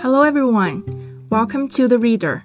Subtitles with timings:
[0.00, 1.26] Hello, everyone.
[1.28, 2.44] Welcome to The Reader.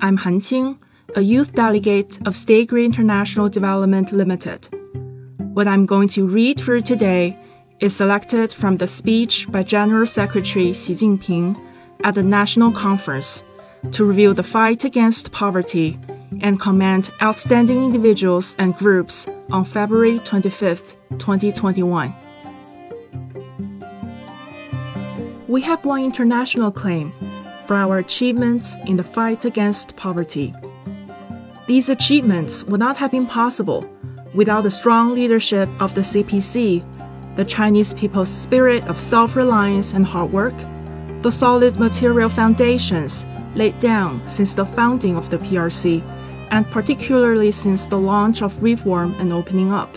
[0.00, 0.78] I'm Han Qing,
[1.16, 4.68] a youth delegate of State Grid International Development Limited.
[5.54, 7.36] What I'm going to read for today
[7.80, 11.60] is selected from the speech by General Secretary Xi Jinping
[12.04, 13.42] at the National Conference
[13.90, 15.98] to review the fight against poverty
[16.42, 22.14] and commend outstanding individuals and groups on February 25, 2021.
[25.48, 27.10] We have won international acclaim
[27.66, 30.54] for our achievements in the fight against poverty.
[31.66, 33.88] These achievements would not have been possible
[34.34, 36.84] without the strong leadership of the CPC,
[37.36, 40.54] the Chinese people's spirit of self reliance and hard work,
[41.22, 46.02] the solid material foundations laid down since the founding of the PRC,
[46.50, 49.96] and particularly since the launch of reform and opening up.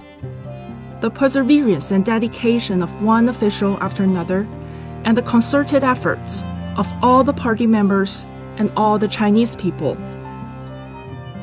[1.02, 4.48] The perseverance and dedication of one official after another
[5.06, 6.44] and the concerted efforts
[6.78, 9.98] of all the party members and all the Chinese people.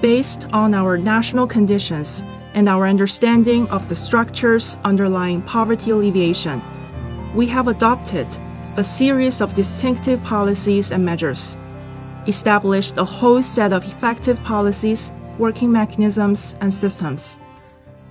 [0.00, 2.24] Based on our national conditions
[2.54, 6.62] and our understanding of the structures underlying poverty alleviation,
[7.34, 8.26] we have adopted
[8.76, 11.56] a series of distinctive policies and measures,
[12.26, 17.38] established a whole set of effective policies, working mechanisms, and systems,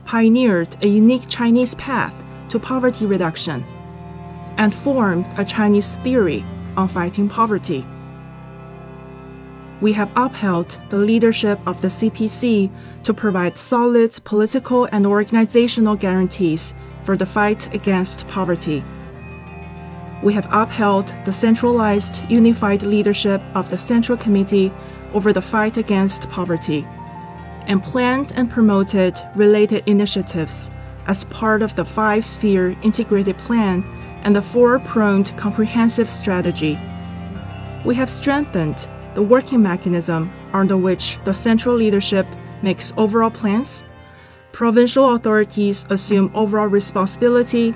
[0.06, 2.14] pioneered a unique Chinese path
[2.50, 3.66] to poverty reduction
[4.58, 6.44] and formed a Chinese theory
[6.76, 7.86] on fighting poverty.
[9.80, 12.72] We have upheld the leadership of the CPC
[13.04, 18.84] to provide solid political and organizational guarantees for the fight against poverty.
[20.24, 24.72] We have upheld the centralized, unified leadership of the Central Committee
[25.14, 26.88] over the fight against poverty
[27.68, 30.72] and planned and promoted related initiatives
[31.06, 33.84] as part of the five sphere integrated plan
[34.28, 36.78] and the four pronged comprehensive strategy.
[37.86, 42.28] We have strengthened the working mechanism under which the central leadership
[42.62, 43.86] makes overall plans,
[44.52, 47.74] provincial authorities assume overall responsibility,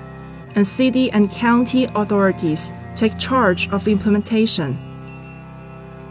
[0.54, 4.76] and city and county authorities take charge of implementation.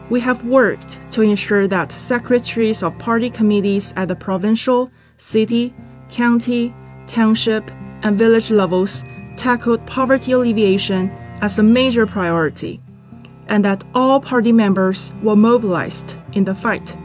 [0.10, 5.72] We have worked to ensure that secretaries of party committees at the provincial, city,
[6.10, 6.74] county,
[7.06, 7.70] township,
[8.02, 9.04] and village levels
[9.36, 11.10] tackled poverty alleviation
[11.42, 12.80] as a major priority,
[13.48, 16.96] and that all party members were mobilized in the fight.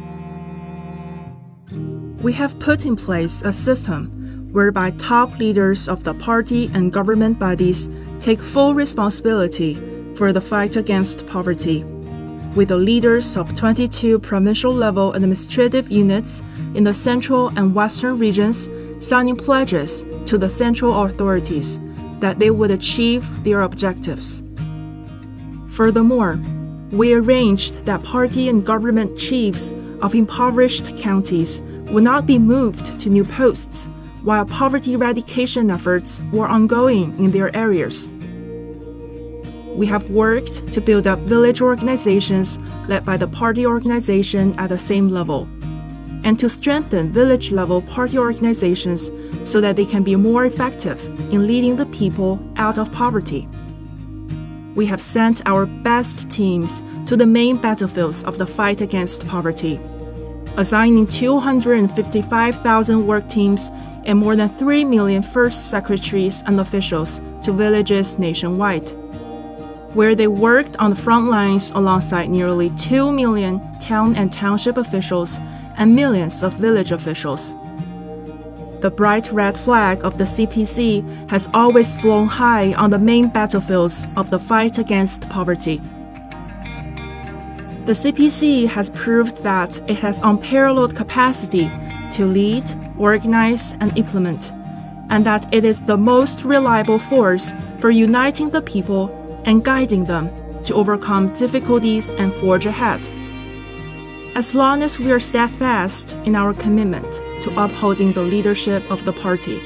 [2.23, 7.39] We have put in place a system whereby top leaders of the party and government
[7.39, 9.75] bodies take full responsibility
[10.17, 11.85] for the fight against poverty,
[12.55, 16.43] with the leaders of 22 provincial level administrative units
[16.75, 21.79] in the central and western regions signing pledges to the central authorities
[22.21, 24.43] that they would achieve their objectives.
[25.71, 26.38] Furthermore,
[26.93, 31.60] we arranged that party and government chiefs of impoverished counties
[31.91, 33.88] would not be moved to new posts
[34.22, 38.10] while poverty eradication efforts were ongoing in their areas.
[39.75, 44.78] We have worked to build up village organizations led by the party organization at the
[44.78, 45.47] same level,
[46.25, 49.10] and to strengthen village level party organizations
[49.47, 51.03] so that they can be more effective
[51.33, 53.49] in leading the people out of poverty.
[54.75, 59.79] We have sent our best teams to the main battlefields of the fight against poverty,
[60.57, 63.71] assigning 255,000 work teams
[64.05, 68.89] and more than 3 million first secretaries and officials to villages nationwide,
[69.95, 75.39] where they worked on the front lines alongside nearly 2 million town and township officials
[75.78, 77.55] and millions of village officials
[78.81, 84.05] the bright red flag of the CPC has always flown high on the main battlefields
[84.17, 85.81] of the fight against poverty.
[87.87, 91.71] The CPC has proved that it has unparalleled capacity
[92.13, 92.65] to lead,
[92.99, 94.53] organize, and implement,
[95.11, 99.11] and that it is the most reliable force for uniting the people
[99.45, 100.31] and guiding them
[100.65, 103.09] to overcome difficulties and forge ahead.
[104.36, 107.10] As long as we are steadfast in our commitment
[107.41, 109.62] to upholding the leadership of the party,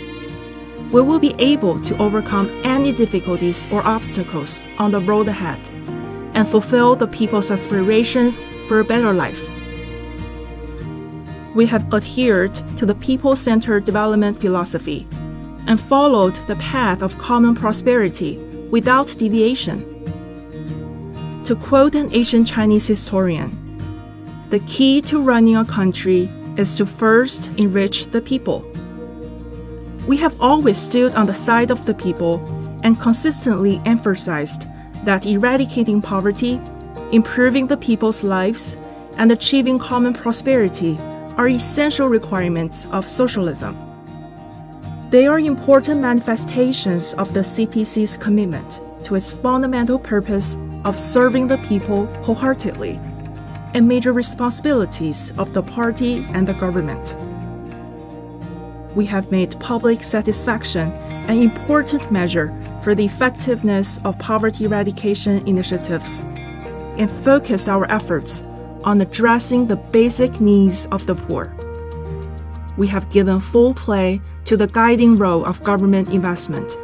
[0.93, 5.69] we will be able to overcome any difficulties or obstacles on the road ahead
[6.34, 9.43] and fulfill the people's aspirations for a better life.
[11.56, 15.05] We have adhered to the people centered development philosophy
[15.67, 18.37] and followed the path of common prosperity
[18.70, 19.82] without deviation.
[21.46, 23.60] To quote an ancient Chinese historian,
[24.50, 28.64] the key to running a country is to first enrich the people.
[30.08, 32.41] We have always stood on the side of the people
[32.82, 34.67] and consistently emphasized
[35.05, 36.61] that eradicating poverty,
[37.12, 38.76] improving the people's lives,
[39.19, 40.99] and achieving common prosperity
[41.37, 43.76] are essential requirements of socialism.
[45.11, 51.58] They are important manifestations of the CPC's commitment to its fundamental purpose of serving the
[51.58, 52.99] people wholeheartedly
[53.75, 57.14] and major responsibilities of the party and the government.
[58.96, 60.90] We have made public satisfaction
[61.28, 62.52] an important measure
[62.82, 66.25] for the effectiveness of poverty eradication initiatives
[66.99, 68.43] and focused our efforts
[68.82, 71.55] on addressing the basic needs of the poor.
[72.76, 76.76] We have given full play to the guiding role of government investment,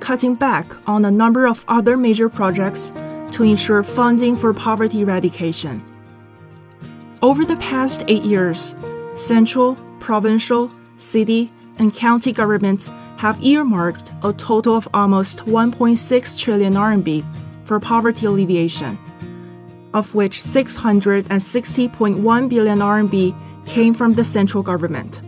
[0.00, 2.90] cutting back on a number of other major projects
[3.32, 5.84] to ensure funding for poverty eradication.
[7.22, 8.74] Over the past eight years,
[9.14, 17.22] central, provincial, city, and county governments have earmarked a total of almost 1.6 trillion RMB
[17.66, 18.96] for poverty alleviation,
[19.92, 25.20] of which 660.1 billion RMB came from the central government.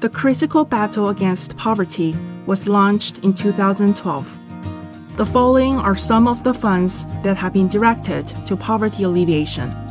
[0.00, 2.16] The critical battle against poverty
[2.46, 4.38] was launched in 2012.
[5.18, 9.83] The following are some of the funds that have been directed to poverty alleviation.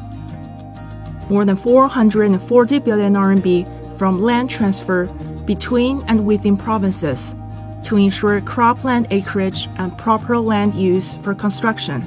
[1.30, 5.06] More than 440 billion RMB from land transfer
[5.46, 7.34] between and within provinces
[7.84, 12.04] to ensure cropland acreage and proper land use for construction.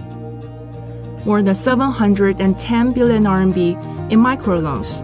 [1.24, 5.00] More than 710 billion RMB in microloans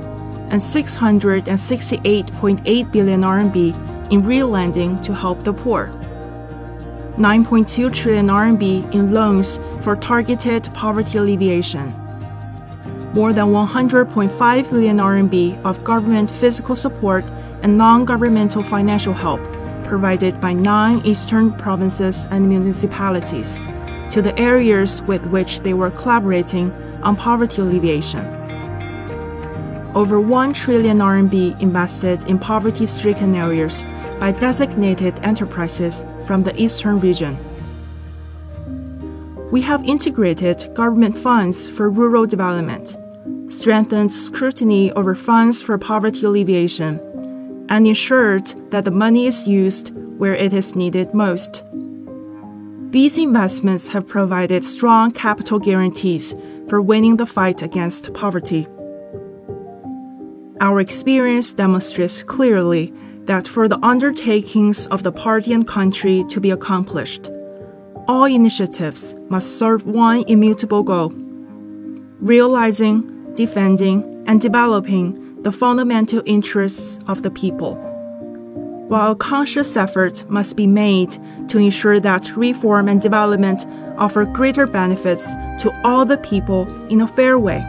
[0.50, 5.90] and 668.8 billion RMB in real lending to help the poor.
[7.16, 11.94] 9.2 trillion RMB in loans for targeted poverty alleviation
[13.14, 17.24] more than 100.5 billion RMB of government physical support
[17.62, 19.40] and non-governmental financial help
[19.84, 23.60] provided by nine eastern provinces and municipalities
[24.08, 26.72] to the areas with which they were collaborating
[27.02, 28.24] on poverty alleviation.
[29.94, 33.84] Over 1 trillion RMB invested in poverty-stricken areas
[34.18, 37.36] by designated enterprises from the eastern region.
[39.50, 42.96] We have integrated government funds for rural development
[43.52, 46.98] strengthened scrutiny over funds for poverty alleviation,
[47.68, 51.64] and ensured that the money is used where it is needed most.
[52.90, 56.34] These investments have provided strong capital guarantees
[56.68, 58.66] for winning the fight against poverty.
[60.60, 62.92] Our experience demonstrates clearly
[63.24, 67.30] that for the undertakings of the party and country to be accomplished,
[68.08, 71.12] all initiatives must serve one immutable goal
[72.22, 77.74] realizing defending, and developing the fundamental interests of the people.
[78.88, 81.16] While a conscious effort must be made
[81.48, 87.08] to ensure that reform and development offer greater benefits to all the people in a
[87.08, 87.64] fair way.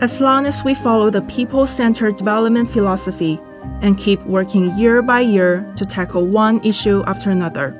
[0.00, 3.40] As long as we follow the people centered development philosophy
[3.80, 7.74] and keep working year by year to tackle one issue after another,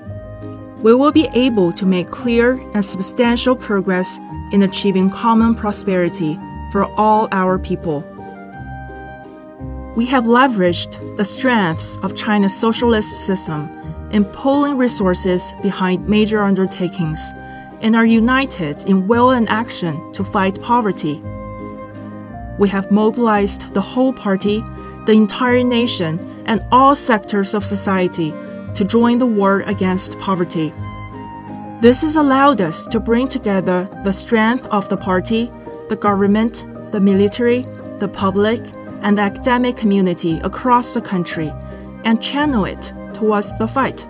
[0.82, 4.18] we will be able to make clear and substantial progress
[4.52, 6.38] in achieving common prosperity
[6.70, 8.00] for all our people.
[9.96, 13.68] We have leveraged the strengths of China's socialist system
[14.12, 17.20] in pulling resources behind major undertakings
[17.80, 21.20] and are united in will and action to fight poverty.
[22.58, 24.62] We have mobilized the whole party,
[25.06, 28.32] the entire nation, and all sectors of society
[28.74, 30.72] to join the war against poverty.
[31.80, 35.50] This has allowed us to bring together the strength of the party,
[35.88, 37.62] the government, the military,
[38.00, 38.60] the public,
[39.02, 41.52] and the academic community across the country
[42.04, 44.06] and channel it towards the fight.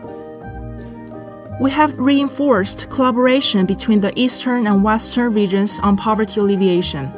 [1.60, 7.12] We have reinforced collaboration between the eastern and western regions on poverty alleviation,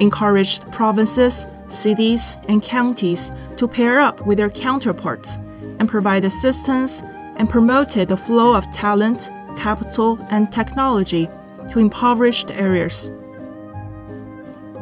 [0.00, 5.38] encouraged provinces, cities, and counties to pair up with their counterparts
[5.80, 7.02] and provide assistance
[7.36, 11.28] and promoted the flow of talent capital, and technology
[11.70, 13.12] to impoverished areas.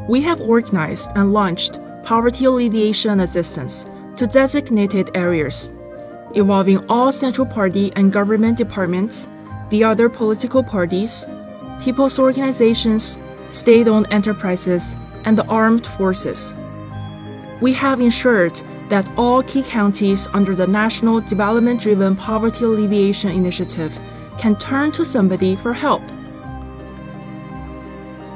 [0.08, 3.86] We have organized and launched poverty alleviation assistance
[4.16, 5.72] to designated areas,
[6.34, 9.28] involving all central party and government departments,
[9.70, 11.26] the other political parties,
[11.82, 13.18] people's organizations,
[13.50, 16.54] state owned enterprises, and the armed forces.
[17.60, 23.98] We have ensured that all key counties under the National Development Driven Poverty Alleviation Initiative
[24.38, 26.02] can turn to somebody for help.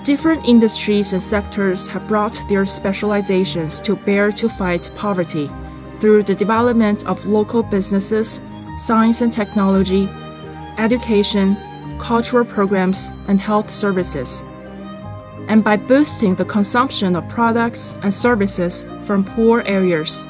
[0.05, 5.49] Different industries and sectors have brought their specializations to bear to fight poverty
[6.01, 8.41] through the development of local businesses,
[8.81, 10.09] science and technology,
[10.77, 11.57] education,
[12.01, 14.43] cultural programs, and health services,
[15.49, 20.27] and by boosting the consumption of products and services from poor areas.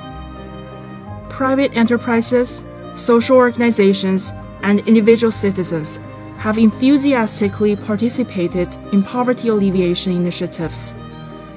[1.32, 2.62] Private enterprises,
[2.94, 5.98] social organizations, and individual citizens
[6.36, 10.94] have enthusiastically participated in poverty alleviation initiatives.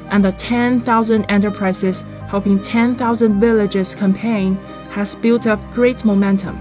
[0.10, 4.55] And the 10,000 Enterprises Helping 10,000 Villages campaign
[4.91, 6.60] has built up great momentum.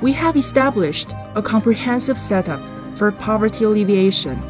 [0.00, 2.60] We have established a comprehensive setup
[2.96, 4.42] for poverty alleviation,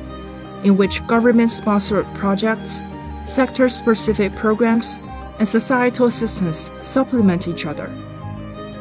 [0.65, 2.81] in which government sponsored projects,
[3.25, 5.01] sector specific programs,
[5.41, 7.91] and societal assistance supplement each other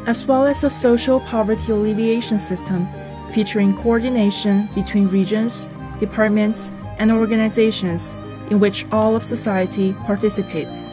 [0.09, 2.87] as well as a social poverty alleviation system
[3.31, 8.15] featuring coordination between regions, departments, and organizations
[8.49, 10.87] in which all of society participates.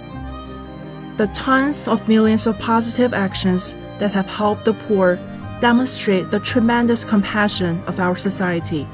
[1.16, 5.16] The tons of millions of positive actions that have helped the poor
[5.62, 8.87] demonstrate the tremendous compassion of our society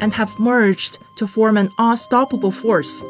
[0.00, 3.04] and have merged to form an unstoppable force.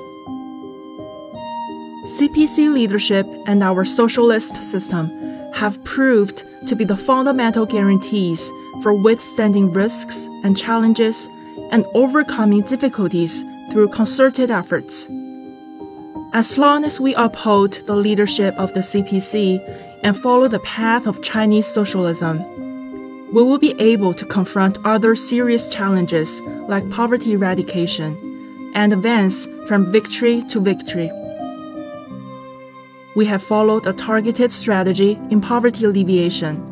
[2.11, 5.09] CPC leadership and our socialist system
[5.55, 8.51] have proved to be the fundamental guarantees
[8.83, 11.29] for withstanding risks and challenges
[11.71, 15.09] and overcoming difficulties through concerted efforts.
[16.33, 19.61] As long as we uphold the leadership of the CPC
[20.03, 22.39] and follow the path of Chinese socialism,
[23.33, 29.93] we will be able to confront other serious challenges like poverty eradication and advance from
[29.93, 31.09] victory to victory
[33.17, 36.67] we have followed a targeted strategy in poverty alleviation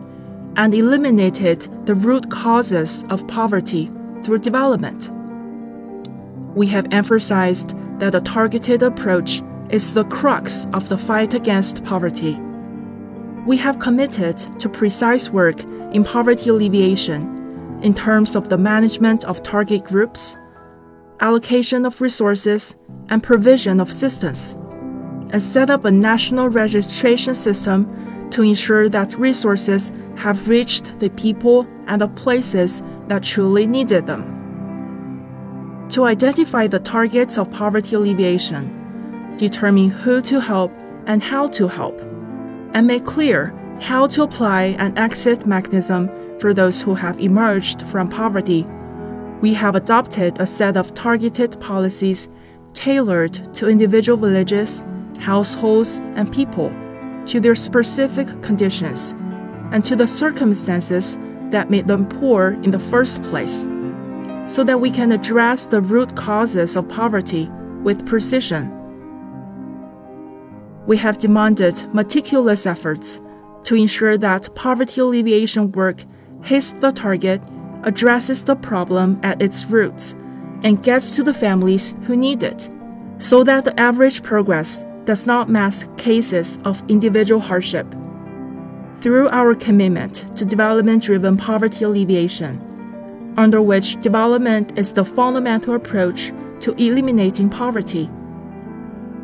[0.56, 3.90] and eliminated the root causes of poverty
[4.22, 5.10] through development.
[6.54, 12.38] We have emphasized that a targeted approach is the crux of the fight against poverty.
[13.46, 19.42] We have committed to precise work in poverty alleviation in terms of the management of
[19.42, 20.36] target groups,
[21.20, 22.76] allocation of resources,
[23.08, 24.56] and provision of assistance
[25.30, 27.86] and set up a national registration system
[28.30, 34.34] to ensure that resources have reached the people and the places that truly needed them.
[35.90, 40.72] To identify the targets of poverty alleviation, determine who to help
[41.06, 42.00] and how to help,
[42.74, 48.08] and make clear how to apply an exit mechanism for those who have emerged from
[48.08, 48.66] poverty,
[49.40, 52.28] we have adopted a set of targeted policies
[52.74, 54.84] tailored to individual villages
[55.20, 56.70] households, and people
[57.26, 59.14] to their specific conditions
[59.70, 61.18] and to the circumstances
[61.50, 63.66] that made them poor in the first place,
[64.46, 67.48] so that we can address the root causes of poverty
[67.82, 68.72] with precision.
[70.86, 73.20] We have demanded meticulous efforts
[73.64, 76.02] to ensure that poverty alleviation work
[76.42, 77.42] hits the target,
[77.82, 80.14] addresses the problem at its roots,
[80.62, 82.70] and gets to the families who need it,
[83.18, 87.86] so that the average progress does not mask cases of individual hardship.
[89.00, 96.30] Through our commitment to development driven poverty alleviation, under which development is the fundamental approach
[96.60, 98.10] to eliminating poverty,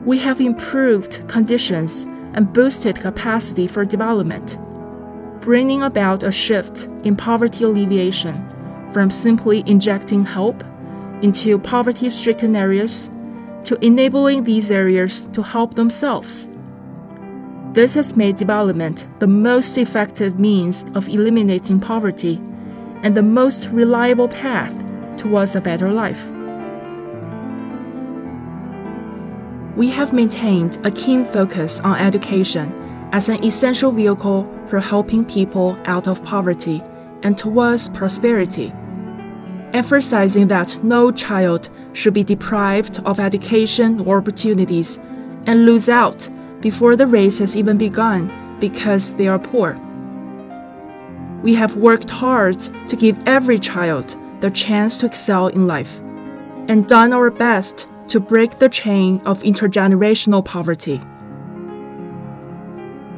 [0.07, 4.57] we have improved conditions and boosted capacity for development,
[5.43, 8.43] bringing about a shift in poverty alleviation
[8.91, 10.65] from simply injecting help
[11.21, 13.11] into poverty stricken areas
[13.65, 16.51] to enabling these areas to help themselves.
[17.73, 22.41] This has made development the most effective means of eliminating poverty
[23.03, 24.73] and the most reliable path
[25.19, 26.31] towards a better life.
[29.77, 32.73] We have maintained a keen focus on education
[33.13, 36.81] as an essential vehicle for helping people out of poverty
[37.25, 38.73] and towards prosperity,
[39.73, 44.99] emphasizing that no child should be deprived of education or opportunities
[45.47, 46.29] and lose out
[46.61, 49.81] before the race has even begun because they are poor.
[51.43, 52.59] We have worked hard
[52.89, 56.01] to give every child the chance to excel in life
[56.69, 61.01] and done our best to break the chain of intergenerational poverty.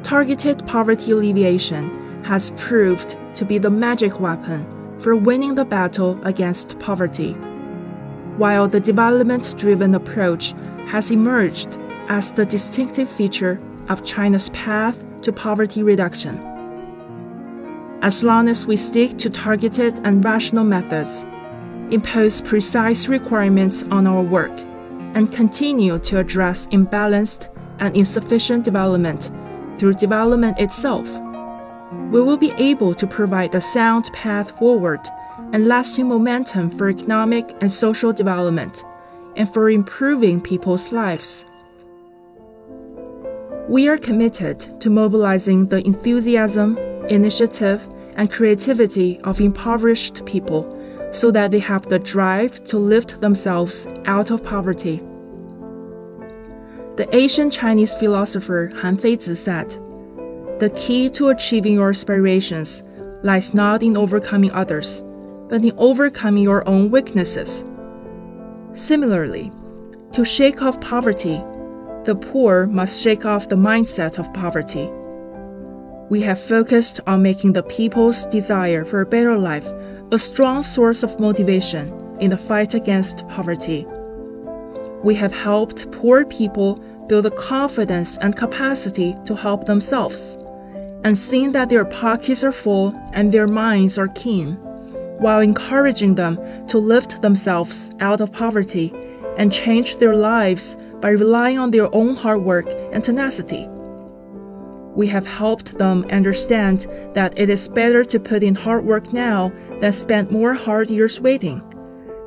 [0.02, 4.66] Targeted poverty alleviation has proved to be the magic weapon
[5.00, 7.36] for winning the battle against poverty
[8.36, 10.54] while the development driven approach
[10.86, 11.76] has emerged
[12.08, 16.38] as the distinctive feature of China's path to poverty reduction.
[18.02, 21.24] As long as we stick to targeted and rational methods,
[21.90, 24.52] impose precise requirements on our work,
[25.14, 29.30] and continue to address imbalanced and insufficient development
[29.78, 31.08] through development itself,
[32.10, 35.00] we will be able to provide a sound path forward
[35.52, 38.84] and lasting momentum for economic and social development
[39.36, 41.44] and for improving people's lives.
[43.68, 46.78] We are committed to mobilizing the enthusiasm,
[47.08, 50.72] initiative, and creativity of impoverished people
[51.12, 55.02] so that they have the drive to lift themselves out of poverty.
[56.96, 59.70] The ancient Chinese philosopher Han Feizi said,
[60.60, 62.82] The key to achieving your aspirations
[63.22, 65.02] lies not in overcoming others,
[65.48, 67.64] but in overcoming your own weaknesses.
[68.72, 69.52] Similarly,
[70.12, 71.42] to shake off poverty,
[72.04, 74.90] the poor must shake off the mindset of poverty.
[76.08, 79.72] We have focused on making the people's desire for a better life
[80.12, 83.86] a strong source of motivation in the fight against poverty.
[85.02, 86.74] We have helped poor people
[87.08, 90.36] build the confidence and capacity to help themselves,
[91.04, 94.58] and seen that their pockets are full and their minds are keen,
[95.18, 98.92] while encouraging them to lift themselves out of poverty
[99.36, 103.68] and change their lives by relying on their own hard work and tenacity.
[104.94, 109.52] We have helped them understand that it is better to put in hard work now
[109.80, 111.62] than spend more hard years waiting,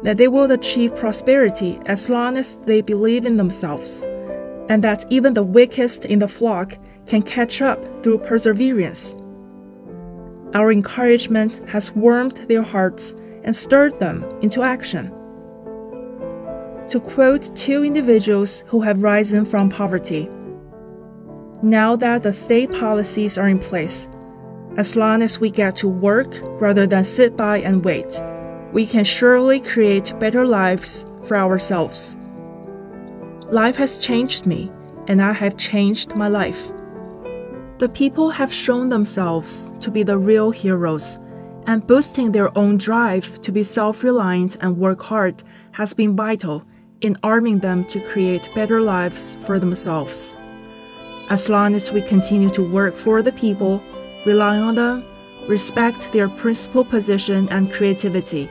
[0.03, 4.05] that they will achieve prosperity as long as they believe in themselves,
[4.69, 6.77] and that even the weakest in the flock
[7.07, 9.15] can catch up through perseverance.
[10.53, 15.11] Our encouragement has warmed their hearts and stirred them into action.
[16.89, 20.27] To quote two individuals who have risen from poverty,
[21.61, 24.09] now that the state policies are in place,
[24.77, 28.19] as long as we get to work rather than sit by and wait,
[28.73, 32.17] we can surely create better lives for ourselves.
[33.51, 34.71] Life has changed me,
[35.07, 36.71] and I have changed my life.
[37.79, 41.17] The people have shown themselves to be the real heroes,
[41.65, 46.65] and boosting their own drive to be self reliant and work hard has been vital
[46.99, 50.35] in arming them to create better lives for themselves.
[51.29, 53.81] As long as we continue to work for the people,
[54.25, 55.05] rely on them,
[55.47, 58.49] respect their principal position and creativity,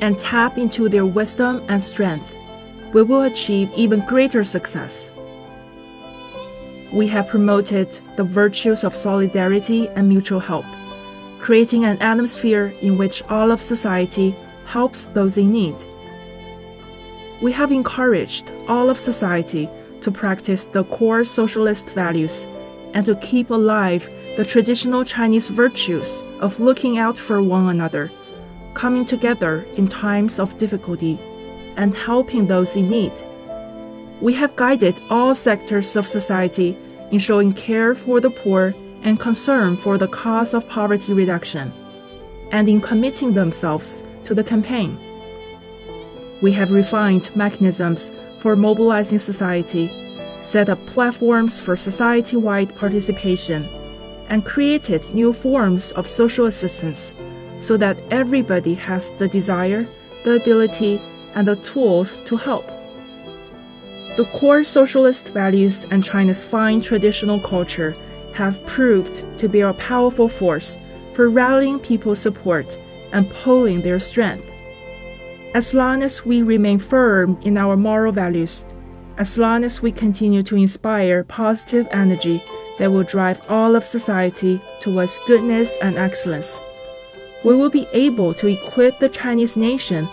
[0.00, 2.32] and tap into their wisdom and strength,
[2.92, 5.10] we will achieve even greater success.
[6.96, 10.64] We have promoted the virtues of solidarity and mutual help,
[11.38, 15.84] creating an atmosphere in which all of society helps those in need.
[17.42, 19.68] We have encouraged all of society
[20.00, 22.46] to practice the core socialist values
[22.94, 28.10] and to keep alive the traditional Chinese virtues of looking out for one another,
[28.72, 31.20] coming together in times of difficulty,
[31.76, 33.12] and helping those in need.
[34.22, 36.78] We have guided all sectors of society
[37.10, 41.72] in showing care for the poor and concern for the cause of poverty reduction,
[42.50, 44.98] and in committing themselves to the campaign.
[46.42, 49.90] We have refined mechanisms for mobilizing society,
[50.42, 53.64] set up platforms for society wide participation,
[54.28, 57.12] and created new forms of social assistance
[57.58, 59.86] so that everybody has the desire,
[60.24, 61.00] the ability,
[61.34, 62.75] and the tools to help.
[64.16, 67.94] The core socialist values and China's fine traditional culture
[68.32, 70.78] have proved to be a powerful force
[71.12, 72.78] for rallying people's support
[73.12, 74.50] and pulling their strength.
[75.52, 78.64] As long as we remain firm in our moral values,
[79.18, 82.42] as long as we continue to inspire positive energy
[82.78, 86.62] that will drive all of society towards goodness and excellence,
[87.44, 90.08] we will be able to equip the Chinese nation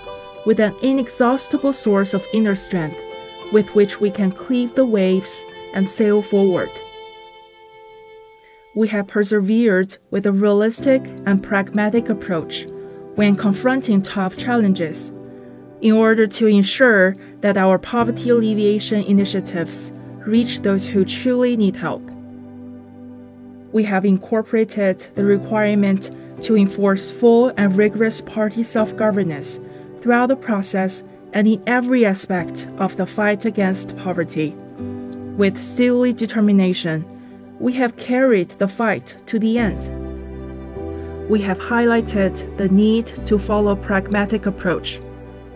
[0.46, 3.00] with an inexhaustible source of inner strength
[3.54, 6.70] with which we can cleave the waves and sail forward.
[8.76, 12.66] We have persevered with a realistic and pragmatic approach
[13.16, 15.14] when confronting tough challenges
[15.82, 19.94] in order to ensure that our poverty alleviation initiatives
[20.26, 22.02] reach those who truly need help.
[23.72, 26.10] We have incorporated the requirement
[26.44, 29.60] to enforce full and rigorous party self governance
[30.02, 34.56] throughout the process and in every aspect of the fight against poverty.
[35.38, 37.06] With steely determination,
[37.60, 39.90] we have carried the fight to the end.
[41.30, 45.00] We have highlighted the need to follow a pragmatic approach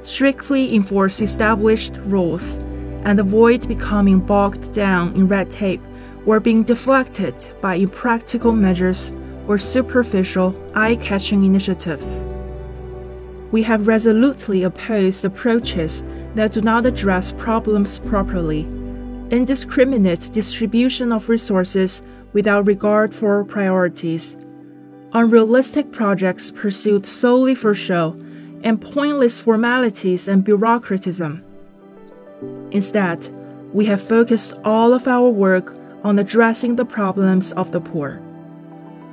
[0.07, 2.57] strictly enforce established rules,
[3.03, 5.81] and avoid becoming bogged down in red tape
[6.25, 9.11] or being deflected by impractical measures
[9.47, 12.25] or superficial, eye catching initiatives.
[13.51, 16.03] We have resolutely opposed approaches
[16.35, 18.61] that do not address problems properly,
[19.31, 22.01] indiscriminate distribution of resources
[22.33, 24.35] without regard for priorities,
[25.13, 28.15] unrealistic projects pursued solely for show,
[28.63, 31.41] and pointless formalities and bureaucratism.
[32.71, 33.29] Instead,
[33.73, 38.21] we have focused all of our work on addressing the problems of the poor.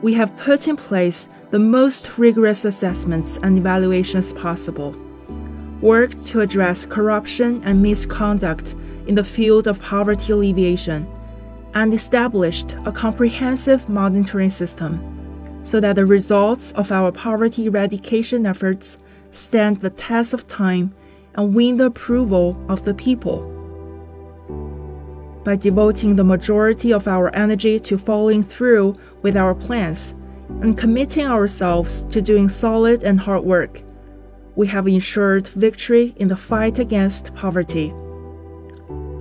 [0.04, 4.94] We have put in place the most rigorous assessments and evaluations possible,
[5.80, 11.06] worked to address corruption and misconduct in the field of poverty alleviation,
[11.72, 15.00] and established a comprehensive monitoring system
[15.62, 18.98] so that the results of our poverty eradication efforts
[19.30, 20.92] stand the test of time
[21.34, 23.50] and win the approval of the people.
[25.44, 30.14] By devoting the majority of our energy to following through with our plans
[30.60, 33.82] and committing ourselves to doing solid and hard work,
[34.54, 37.92] we have ensured victory in the fight against poverty.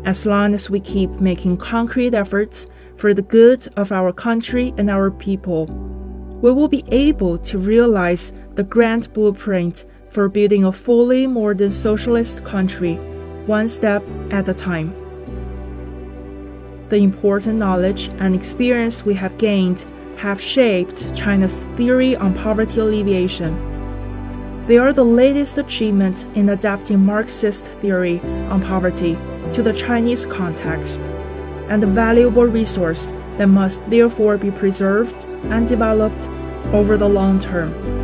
[0.05, 4.89] As long as we keep making concrete efforts for the good of our country and
[4.89, 5.65] our people,
[6.41, 12.43] we will be able to realize the grand blueprint for building a fully modern socialist
[12.43, 12.95] country,
[13.45, 15.02] one step at a time.
[16.93, 19.84] The important knowledge and experience we have gained
[20.17, 23.58] have shaped China's theory on poverty alleviation.
[24.67, 28.19] They are the latest achievement in adapting Marxist theory
[28.51, 29.17] on poverty
[29.53, 31.01] to the Chinese context,
[31.67, 36.29] and a valuable resource that must therefore be preserved and developed
[36.73, 38.02] over the long term.